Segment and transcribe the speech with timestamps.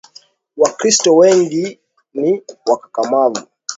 [0.57, 1.79] Wakristo wengi
[2.13, 3.47] ni wakakamavu